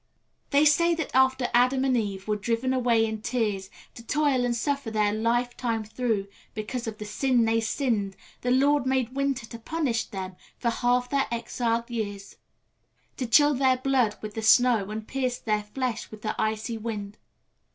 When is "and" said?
1.85-1.95, 4.45-4.55, 14.89-15.07